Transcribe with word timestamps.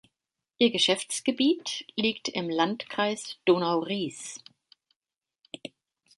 Ihr 0.57 0.71
Geschäftsgebiet 0.71 1.85
liegt 1.95 2.27
im 2.29 2.49
Landkreis 2.49 3.37
Donau-Ries. 3.45 4.43